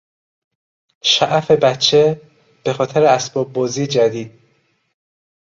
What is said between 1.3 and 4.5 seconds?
بچه به خاطر اسباب بازی جدید